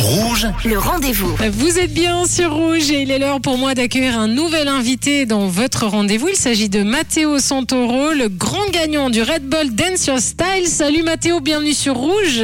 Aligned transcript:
Rouge, 0.00 0.46
Le 0.64 0.78
rendez-vous. 0.78 1.36
Vous 1.52 1.78
êtes 1.78 1.92
bien 1.92 2.24
sur 2.24 2.54
Rouge 2.54 2.90
et 2.90 3.02
il 3.02 3.10
est 3.10 3.18
l'heure 3.18 3.42
pour 3.42 3.58
moi 3.58 3.74
d'accueillir 3.74 4.18
un 4.18 4.28
nouvel 4.28 4.66
invité 4.66 5.26
dans 5.26 5.46
votre 5.46 5.86
rendez-vous. 5.86 6.28
Il 6.28 6.36
s'agit 6.36 6.70
de 6.70 6.82
Matteo 6.82 7.38
Santoro, 7.38 8.12
le 8.14 8.28
grand 8.28 8.66
gagnant 8.72 9.10
du 9.10 9.20
Red 9.20 9.42
Bull 9.42 9.74
Dance 9.74 10.06
Your 10.06 10.18
Style. 10.18 10.66
Salut 10.66 11.02
Matteo, 11.02 11.40
bienvenue 11.40 11.74
sur 11.74 11.96
Rouge. 11.96 12.38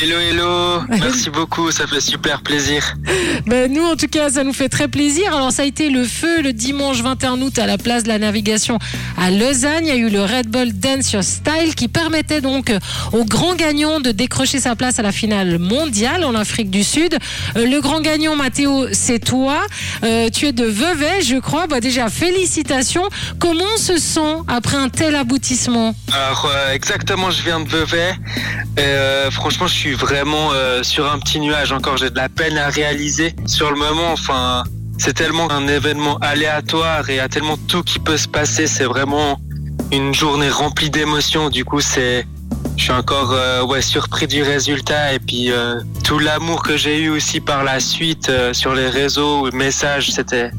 Hello, 0.00 0.16
hello. 0.18 0.80
Merci 0.88 1.28
beaucoup, 1.28 1.70
ça 1.70 1.86
fait 1.86 2.00
super 2.00 2.42
plaisir. 2.42 2.94
Ben, 3.46 3.70
nous, 3.70 3.84
en 3.84 3.96
tout 3.96 4.08
cas, 4.08 4.30
ça 4.30 4.42
nous 4.42 4.54
fait 4.54 4.70
très 4.70 4.88
plaisir. 4.88 5.36
Alors, 5.36 5.52
ça 5.52 5.62
a 5.62 5.66
été 5.66 5.90
le 5.90 6.04
feu 6.04 6.40
le 6.40 6.54
dimanche 6.54 7.02
21 7.02 7.42
août 7.42 7.58
à 7.58 7.66
la 7.66 7.76
place 7.76 8.04
de 8.04 8.08
la 8.08 8.18
navigation 8.18 8.78
à 9.18 9.30
Lausanne. 9.30 9.82
Il 9.82 9.88
y 9.88 9.90
a 9.90 9.96
eu 9.96 10.08
le 10.08 10.22
Red 10.22 10.48
Bull 10.48 10.72
Dance 10.72 11.12
Your 11.12 11.24
Style 11.24 11.74
qui 11.76 11.88
permettait 11.88 12.40
donc 12.40 12.72
au 13.12 13.26
grand 13.26 13.54
gagnant 13.54 14.00
de 14.00 14.12
décrocher 14.12 14.60
sa 14.60 14.76
place 14.76 14.98
à 14.98 15.02
la 15.02 15.12
finale 15.12 15.58
mondiale 15.58 16.24
en 16.24 16.34
Afrique 16.34 16.70
du 16.70 16.82
Sud. 16.82 17.01
Euh, 17.56 17.66
Le 17.66 17.80
grand 17.80 18.00
gagnant, 18.00 18.36
Mathéo, 18.36 18.86
c'est 18.92 19.18
toi. 19.18 19.60
Euh, 20.04 20.28
tu 20.30 20.46
es 20.46 20.52
de 20.52 20.64
Vevey, 20.64 21.22
je 21.22 21.36
crois. 21.36 21.66
Bah, 21.66 21.80
déjà, 21.80 22.08
félicitations. 22.08 23.08
Comment 23.38 23.64
on 23.74 23.78
se 23.78 23.98
sent 23.98 24.36
après 24.48 24.76
un 24.76 24.88
tel 24.88 25.14
aboutissement 25.14 25.94
Alors, 26.12 26.50
euh, 26.54 26.72
exactement, 26.72 27.30
je 27.30 27.42
viens 27.42 27.60
de 27.60 27.68
Vevey. 27.68 28.14
Franchement, 29.30 29.66
je 29.66 29.74
suis 29.74 29.94
vraiment 29.94 30.50
sur 30.82 31.10
un 31.10 31.18
petit 31.18 31.40
nuage 31.40 31.72
encore. 31.72 31.96
J'ai 31.96 32.10
de 32.10 32.16
la 32.16 32.28
peine 32.28 32.58
à 32.58 32.68
réaliser. 32.68 33.34
Sur 33.46 33.70
le 33.70 33.76
moment, 33.76 34.12
enfin, 34.12 34.64
c'est 34.98 35.14
tellement 35.14 35.50
un 35.50 35.66
événement 35.68 36.18
aléatoire 36.18 37.08
et 37.08 37.14
il 37.14 37.16
y 37.16 37.20
a 37.20 37.28
tellement 37.28 37.56
tout 37.56 37.82
qui 37.82 37.98
peut 37.98 38.16
se 38.16 38.28
passer. 38.28 38.66
C'est 38.66 38.84
vraiment 38.84 39.38
une 39.90 40.14
journée 40.14 40.50
remplie 40.50 40.90
d'émotions. 40.90 41.50
Du 41.50 41.64
coup, 41.64 41.80
c'est. 41.80 42.26
Je 42.76 42.84
suis 42.84 42.92
encore 42.92 43.32
euh, 43.32 43.64
ouais, 43.64 43.82
surpris 43.82 44.26
du 44.26 44.42
résultat 44.42 45.12
et 45.14 45.18
puis 45.18 45.52
euh, 45.52 45.80
tout 46.04 46.18
l'amour 46.18 46.62
que 46.62 46.76
j'ai 46.76 47.02
eu 47.02 47.10
aussi 47.10 47.40
par 47.40 47.64
la 47.64 47.80
suite 47.80 48.28
euh, 48.28 48.52
sur 48.52 48.74
les 48.74 48.88
réseaux, 48.88 49.50
messages, 49.52 50.10
c'était 50.10 50.50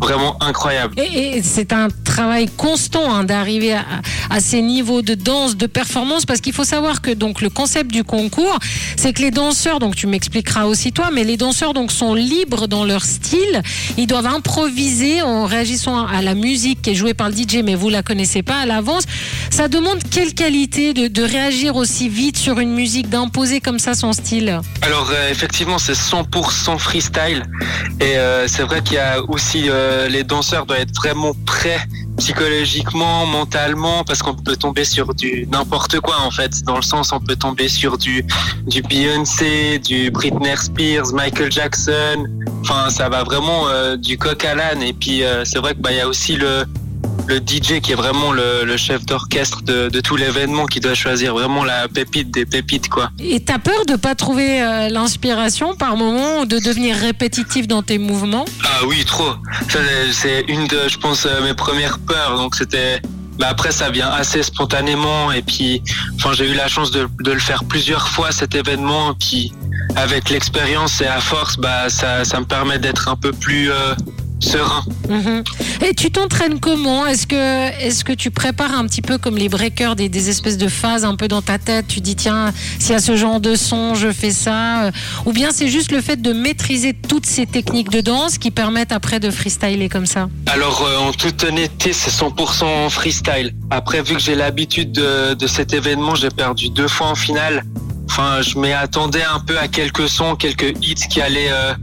vraiment 0.00 0.36
incroyable. 0.42 0.94
Et, 0.98 1.36
et 1.36 1.42
c'est 1.42 1.72
un 1.72 1.88
travail 2.18 2.48
constant 2.56 3.14
hein, 3.14 3.22
d'arriver 3.22 3.74
à, 3.74 4.40
ces 4.40 4.60
niveaux 4.60 5.02
de 5.02 5.14
danse, 5.14 5.56
de 5.56 5.66
performance, 5.66 6.26
parce 6.26 6.40
qu'il 6.40 6.52
faut 6.52 6.64
savoir 6.64 7.00
que 7.00 7.12
donc 7.12 7.40
le 7.40 7.48
concept 7.48 7.92
du 7.92 8.02
concours, 8.02 8.58
c'est 8.96 9.12
que 9.12 9.22
les 9.22 9.30
danseurs, 9.30 9.78
donc 9.78 9.94
tu 9.94 10.08
m'expliqueras 10.08 10.64
aussi 10.64 10.90
toi, 10.90 11.10
mais 11.12 11.22
les 11.22 11.36
danseurs 11.36 11.74
donc 11.74 11.92
sont 11.92 12.14
libres 12.14 12.66
dans 12.66 12.84
leur 12.84 13.04
style. 13.04 13.62
Ils 13.96 14.08
doivent 14.08 14.26
improviser 14.26 15.22
en 15.22 15.46
réagissant 15.46 16.06
à 16.06 16.20
la 16.20 16.34
musique 16.34 16.82
qui 16.82 16.90
est 16.90 16.94
jouée 16.96 17.14
par 17.14 17.28
le 17.28 17.36
DJ, 17.36 17.62
mais 17.64 17.76
vous 17.76 17.88
la 17.88 18.02
connaissez 18.02 18.42
pas 18.42 18.56
à 18.56 18.66
l'avance. 18.66 19.04
Ça 19.50 19.68
demande 19.68 19.98
quelle 20.10 20.34
qualité 20.34 20.94
de, 20.94 21.06
de 21.06 21.22
réagir 21.22 21.76
aussi 21.76 22.08
vite 22.08 22.36
sur 22.36 22.58
une 22.58 22.72
musique, 22.72 23.08
d'imposer 23.08 23.60
comme 23.60 23.78
ça 23.78 23.94
son 23.94 24.12
style? 24.12 24.60
Alors 24.82 25.08
euh, 25.12 25.30
effectivement 25.30 25.78
c'est 25.78 25.92
100% 25.92 26.78
freestyle 26.78 27.44
et 28.00 28.16
euh, 28.16 28.48
c'est 28.48 28.64
vrai 28.64 28.82
qu'il 28.82 28.96
y 28.96 28.98
a 28.98 29.22
aussi 29.28 29.66
euh, 29.68 30.08
les 30.08 30.24
danseurs 30.24 30.66
doivent 30.66 30.80
être 30.80 30.94
vraiment 30.94 31.32
prêts 31.46 31.80
psychologiquement, 32.18 33.26
mentalement 33.26 34.04
parce 34.04 34.22
qu'on 34.22 34.34
peut 34.34 34.56
tomber 34.56 34.84
sur 34.84 35.14
du 35.14 35.46
n'importe 35.50 36.00
quoi 36.00 36.16
en 36.20 36.30
fait 36.30 36.62
dans 36.64 36.76
le 36.76 36.82
sens 36.82 37.12
on 37.12 37.20
peut 37.20 37.36
tomber 37.36 37.68
sur 37.68 37.96
du 37.96 38.24
du 38.66 38.82
Beyoncé, 38.82 39.78
du 39.78 40.10
Britney 40.10 40.56
Spears, 40.56 41.12
Michael 41.14 41.50
Jackson. 41.50 42.26
Enfin 42.60 42.90
ça 42.90 43.08
va 43.08 43.22
vraiment 43.24 43.68
euh, 43.68 43.96
du 43.96 44.18
coq 44.18 44.44
à 44.44 44.54
l'âne 44.54 44.82
et 44.82 44.92
puis 44.92 45.22
euh, 45.22 45.44
c'est 45.44 45.58
vrai 45.58 45.74
que 45.74 45.80
bah 45.80 45.92
il 45.92 45.98
y 45.98 46.00
a 46.00 46.08
aussi 46.08 46.36
le 46.36 46.64
le 47.28 47.36
DJ 47.36 47.80
qui 47.80 47.92
est 47.92 47.96
vraiment 47.96 48.32
le, 48.32 48.64
le 48.64 48.76
chef 48.76 49.04
d'orchestre 49.04 49.62
de, 49.62 49.88
de 49.88 50.00
tout 50.00 50.16
l'événement 50.16 50.66
qui 50.66 50.80
doit 50.80 50.94
choisir 50.94 51.34
vraiment 51.34 51.62
la 51.62 51.86
pépite 51.86 52.30
des 52.30 52.46
pépites 52.46 52.88
quoi. 52.88 53.10
Et 53.18 53.40
t'as 53.40 53.58
peur 53.58 53.84
de 53.86 53.96
pas 53.96 54.14
trouver 54.14 54.62
euh, 54.62 54.88
l'inspiration 54.88 55.74
par 55.76 55.96
moment, 55.96 56.40
ou 56.40 56.46
de 56.46 56.58
devenir 56.58 56.96
répétitif 56.96 57.68
dans 57.68 57.82
tes 57.82 57.98
mouvements? 57.98 58.46
Ah 58.64 58.86
oui, 58.86 59.04
trop. 59.04 59.34
C'est 60.12 60.44
une 60.48 60.66
de, 60.66 60.88
je 60.88 60.98
pense, 60.98 61.26
euh, 61.26 61.42
mes 61.42 61.54
premières 61.54 61.98
peurs. 61.98 62.36
Donc 62.36 62.54
c'était. 62.56 63.00
Bah 63.38 63.46
après, 63.50 63.70
ça 63.70 63.88
vient 63.90 64.08
assez 64.08 64.42
spontanément. 64.42 65.30
Et 65.30 65.42
puis, 65.42 65.80
enfin, 66.16 66.32
j'ai 66.32 66.50
eu 66.50 66.54
la 66.54 66.66
chance 66.66 66.90
de, 66.90 67.06
de 67.20 67.30
le 67.30 67.38
faire 67.38 67.62
plusieurs 67.62 68.08
fois 68.08 68.32
cet 68.32 68.56
événement. 68.56 69.14
Puis, 69.14 69.52
avec 69.94 70.28
l'expérience 70.30 71.00
et 71.00 71.06
à 71.06 71.20
force, 71.20 71.56
bah 71.56 71.88
ça, 71.88 72.24
ça 72.24 72.40
me 72.40 72.46
permet 72.46 72.80
d'être 72.80 73.08
un 73.08 73.14
peu 73.14 73.30
plus 73.30 73.70
euh, 73.70 73.94
serein. 74.40 74.84
Mhm. 75.08 75.42
Et 75.88 75.94
tu 75.94 76.10
t'entraînes 76.10 76.60
comment? 76.60 77.06
Est-ce 77.06 77.26
que, 77.26 77.34
est 77.82 78.02
que 78.04 78.12
tu 78.12 78.30
prépares 78.30 78.72
un 78.78 78.86
petit 78.86 79.02
peu 79.02 79.18
comme 79.18 79.36
les 79.36 79.48
breakers, 79.48 79.96
des, 79.96 80.08
des 80.08 80.28
espèces 80.30 80.58
de 80.58 80.68
phases 80.68 81.04
un 81.04 81.16
peu 81.16 81.28
dans 81.28 81.42
ta 81.42 81.58
tête? 81.58 81.86
Tu 81.88 82.00
dis, 82.00 82.16
tiens, 82.16 82.52
s'il 82.78 82.92
y 82.92 82.94
a 82.94 83.00
ce 83.00 83.16
genre 83.16 83.40
de 83.40 83.54
son, 83.54 83.94
je 83.94 84.12
fais 84.12 84.30
ça. 84.30 84.84
euh, 84.84 84.90
Ou 85.26 85.32
bien 85.32 85.50
c'est 85.52 85.68
juste 85.68 85.92
le 85.92 86.00
fait 86.00 86.20
de 86.20 86.32
maîtriser 86.32 86.94
toutes 86.94 87.26
ces 87.26 87.46
techniques 87.46 87.90
de 87.90 88.00
danse 88.00 88.38
qui 88.38 88.50
permettent 88.50 88.92
après 88.92 89.20
de 89.20 89.30
freestyler 89.30 89.88
comme 89.88 90.06
ça? 90.06 90.28
Alors, 90.46 90.82
euh, 90.82 90.96
en 90.98 91.12
toute 91.12 91.42
honnêteté, 91.44 91.92
c'est 91.92 92.10
100% 92.10 92.90
freestyle. 92.90 93.54
Après, 93.70 94.02
vu 94.02 94.14
que 94.14 94.20
j'ai 94.20 94.34
l'habitude 94.34 94.92
de, 94.92 95.34
de 95.34 95.46
cet 95.46 95.72
événement, 95.74 96.14
j'ai 96.14 96.30
perdu 96.30 96.70
deux 96.70 96.88
fois 96.88 97.08
en 97.08 97.14
finale. 97.14 97.64
Enfin, 98.10 98.40
je 98.40 98.58
m'attendais 98.58 99.22
un 99.22 99.38
peu 99.40 99.58
à 99.58 99.68
quelques 99.68 100.08
sons, 100.08 100.34
quelques 100.34 100.74
hits 100.82 100.94
qui 101.10 101.20
allaient 101.20 101.50
euh, 101.50 101.74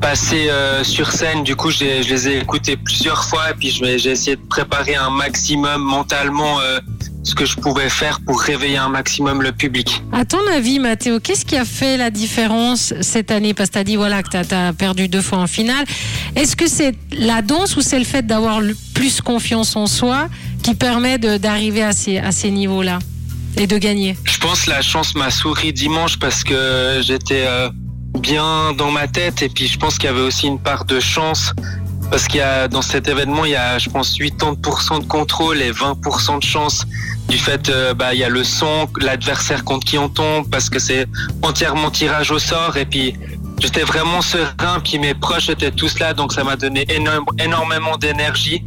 passer 0.00 0.48
euh, 0.48 0.84
sur 0.84 1.10
scène. 1.10 1.42
Du 1.42 1.56
coup, 1.56 1.70
je 1.70 1.84
les 1.84 2.28
ai 2.28 2.38
écoutés 2.38 2.76
plusieurs 2.76 3.24
fois 3.24 3.50
et 3.50 3.54
puis 3.54 3.70
j'ai 3.70 4.10
essayé 4.10 4.36
de 4.36 4.46
préparer 4.48 4.94
un 4.94 5.10
maximum 5.10 5.82
mentalement 5.82 6.60
euh, 6.60 6.78
ce 7.22 7.34
que 7.34 7.44
je 7.44 7.56
pouvais 7.56 7.88
faire 7.88 8.20
pour 8.20 8.40
réveiller 8.40 8.76
un 8.76 8.88
maximum 8.88 9.42
le 9.42 9.52
public. 9.52 10.02
À 10.12 10.24
ton 10.24 10.46
avis, 10.52 10.78
Mathéo, 10.78 11.18
qu'est-ce 11.18 11.44
qui 11.44 11.56
a 11.56 11.64
fait 11.64 11.96
la 11.96 12.10
différence 12.10 12.94
cette 13.00 13.30
année? 13.30 13.52
Parce 13.52 13.70
que 13.70 13.74
tu 13.74 13.78
as 13.80 13.84
dit 13.84 13.96
voilà, 13.96 14.22
que 14.22 14.30
tu 14.30 14.54
as, 14.54 14.72
perdu 14.72 15.08
deux 15.08 15.22
fois 15.22 15.38
en 15.38 15.46
finale. 15.46 15.84
Est-ce 16.36 16.54
que 16.54 16.68
c'est 16.68 16.94
la 17.12 17.42
danse 17.42 17.76
ou 17.76 17.80
c'est 17.80 17.98
le 17.98 18.04
fait 18.04 18.24
d'avoir 18.24 18.60
plus 18.94 19.20
confiance 19.20 19.74
en 19.74 19.86
soi 19.86 20.28
qui 20.62 20.74
permet 20.74 21.18
d'arriver 21.18 21.82
à 21.82 21.92
ces, 21.92 22.18
à 22.18 22.30
ces 22.30 22.50
niveaux-là 22.50 23.00
et 23.56 23.66
de 23.66 23.76
gagner? 23.78 24.16
Je 24.24 24.38
pense 24.38 24.64
que 24.64 24.70
la 24.70 24.82
chance 24.82 25.14
m'a 25.16 25.30
souri 25.30 25.72
dimanche 25.72 26.18
parce 26.18 26.44
que 26.44 27.00
j'étais 27.02 27.44
euh, 27.46 27.68
bien 28.26 28.72
dans 28.72 28.90
ma 28.90 29.06
tête. 29.06 29.42
Et 29.42 29.48
puis 29.48 29.68
je 29.68 29.78
pense 29.78 29.98
qu'il 29.98 30.06
y 30.10 30.12
avait 30.12 30.20
aussi 30.20 30.46
une 30.48 30.58
part 30.58 30.84
de 30.84 30.98
chance 30.98 31.52
parce 32.10 32.26
qu'il 32.26 32.38
y 32.38 32.42
a 32.42 32.68
dans 32.68 32.82
cet 32.82 33.08
événement 33.08 33.44
il 33.44 33.52
y 33.52 33.56
a 33.56 33.78
je 33.78 33.88
pense 33.90 34.16
80% 34.18 35.00
de 35.02 35.06
contrôle 35.06 35.60
et 35.60 35.72
20% 35.72 36.38
de 36.38 36.44
chance 36.44 36.86
du 37.28 37.36
fait 37.36 37.68
euh, 37.68 37.94
bah 37.94 38.14
il 38.14 38.20
y 38.20 38.24
a 38.24 38.28
le 38.28 38.44
son 38.44 38.88
l'adversaire 39.00 39.64
contre 39.64 39.84
qui 39.86 39.98
on 39.98 40.08
tombe 40.08 40.48
parce 40.48 40.70
que 40.70 40.78
c'est 40.78 41.06
entièrement 41.42 41.90
tirage 41.90 42.30
au 42.30 42.38
sort. 42.38 42.76
Et 42.76 42.86
puis 42.86 43.14
j'étais 43.60 43.82
vraiment 43.82 44.22
serein 44.22 44.80
puis 44.82 44.98
mes 44.98 45.14
proches 45.14 45.48
étaient 45.48 45.70
tous 45.70 45.98
là 46.00 46.12
donc 46.12 46.32
ça 46.32 46.42
m'a 46.42 46.56
donné 46.56 46.84
énormément 47.38 47.96
d'énergie 47.96 48.64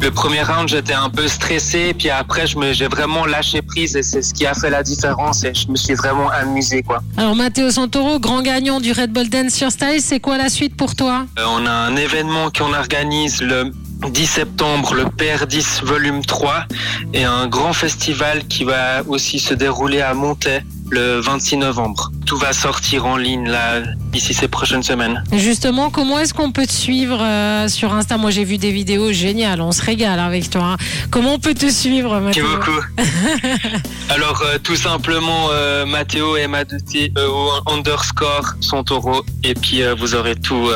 le 0.00 0.10
premier 0.10 0.42
round, 0.42 0.68
j'étais 0.68 0.94
un 0.94 1.10
peu 1.10 1.28
stressé, 1.28 1.94
puis 1.96 2.10
après, 2.10 2.46
je 2.46 2.58
me, 2.58 2.72
j'ai 2.72 2.88
vraiment 2.88 3.26
lâché 3.26 3.62
prise 3.62 3.96
et 3.96 4.02
c'est 4.02 4.22
ce 4.22 4.32
qui 4.32 4.46
a 4.46 4.54
fait 4.54 4.70
la 4.70 4.82
différence 4.82 5.44
et 5.44 5.52
je 5.54 5.68
me 5.68 5.76
suis 5.76 5.94
vraiment 5.94 6.30
amusé, 6.30 6.82
quoi. 6.82 7.00
Alors 7.16 7.36
Mathéo 7.36 7.70
Santoro, 7.70 8.18
grand 8.18 8.42
gagnant 8.42 8.80
du 8.80 8.92
Red 8.92 9.12
Bull 9.12 9.28
Dance 9.28 9.54
sur 9.54 9.70
Style, 9.70 10.00
c'est 10.00 10.20
quoi 10.20 10.38
la 10.38 10.48
suite 10.48 10.76
pour 10.76 10.94
toi? 10.94 11.26
Euh, 11.38 11.44
on 11.48 11.66
a 11.66 11.70
un 11.70 11.96
événement 11.96 12.50
qu'on 12.50 12.72
organise 12.72 13.42
le 13.42 13.72
10 14.08 14.26
septembre, 14.26 14.94
le 14.94 15.04
PR10 15.04 15.84
volume 15.84 16.24
3, 16.24 16.64
et 17.12 17.24
un 17.24 17.46
grand 17.46 17.74
festival 17.74 18.46
qui 18.46 18.64
va 18.64 19.02
aussi 19.06 19.38
se 19.38 19.52
dérouler 19.52 20.00
à 20.00 20.14
Montaix 20.14 20.62
le 20.90 21.20
26 21.20 21.56
novembre. 21.58 22.10
Tout 22.26 22.36
va 22.36 22.52
sortir 22.52 23.06
en 23.06 23.16
ligne 23.16 23.48
là 23.48 23.80
d'ici 24.12 24.34
ces 24.34 24.48
prochaines 24.48 24.82
semaines. 24.82 25.22
Justement, 25.32 25.90
comment 25.90 26.18
est-ce 26.18 26.34
qu'on 26.34 26.52
peut 26.52 26.66
te 26.66 26.72
suivre 26.72 27.18
euh, 27.22 27.68
sur 27.68 27.92
Insta? 27.94 28.16
Moi 28.16 28.30
j'ai 28.30 28.44
vu 28.44 28.58
des 28.58 28.70
vidéos 28.72 29.12
géniales, 29.12 29.60
on 29.60 29.72
se 29.72 29.82
régale 29.82 30.18
avec 30.20 30.50
toi. 30.50 30.72
hein. 30.72 30.76
Comment 31.10 31.34
on 31.34 31.38
peut 31.38 31.54
te 31.54 31.70
suivre 31.70 32.20
Merci 32.20 32.40
Mathéo 32.40 32.56
beaucoup. 32.58 32.80
Alors 34.10 34.42
euh, 34.42 34.58
tout 34.62 34.76
simplement 34.76 35.48
euh, 35.52 35.86
Mathéo 35.86 36.36
et 36.36 36.46
Madouté 36.46 37.12
euh, 37.18 37.28
underscore 37.66 38.54
son 38.60 38.82
taureau 38.84 39.24
et 39.44 39.54
puis 39.54 39.82
vous 39.98 40.14
aurez 40.14 40.34
tout 40.36 40.68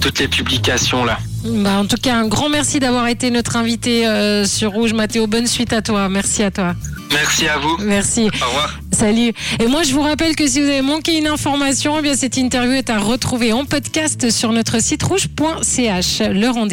toutes 0.00 0.18
les 0.18 0.28
publications 0.28 1.04
là. 1.04 1.18
Bah, 1.44 1.78
en 1.78 1.86
tout 1.86 1.96
cas, 2.02 2.16
un 2.16 2.26
grand 2.26 2.48
merci 2.48 2.80
d'avoir 2.80 3.06
été 3.06 3.30
notre 3.30 3.56
invité 3.56 4.06
euh, 4.06 4.44
sur 4.44 4.72
Rouge. 4.72 4.92
Mathéo, 4.92 5.26
bonne 5.28 5.46
suite 5.46 5.72
à 5.72 5.82
toi. 5.82 6.08
Merci 6.08 6.42
à 6.42 6.50
toi. 6.50 6.74
Merci 7.12 7.46
à 7.48 7.58
vous. 7.58 7.76
Merci. 7.80 8.28
Au 8.42 8.46
revoir. 8.48 8.78
Salut. 8.98 9.32
Et 9.60 9.68
moi, 9.68 9.84
je 9.84 9.94
vous 9.94 10.02
rappelle 10.02 10.34
que 10.34 10.48
si 10.48 10.60
vous 10.60 10.66
avez 10.66 10.82
manqué 10.82 11.18
une 11.18 11.28
information, 11.28 11.96
eh 12.00 12.02
bien, 12.02 12.14
cette 12.14 12.36
interview 12.36 12.72
est 12.72 12.90
à 12.90 12.98
retrouver 12.98 13.52
en 13.52 13.64
podcast 13.64 14.28
sur 14.30 14.50
notre 14.50 14.82
site 14.82 15.04
rouge.ch. 15.04 16.22
Le 16.28 16.48
rendez-vous. 16.48 16.66